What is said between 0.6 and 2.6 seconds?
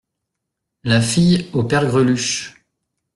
La fille au père Greluche!